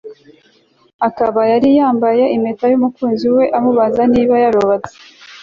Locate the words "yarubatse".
4.43-4.95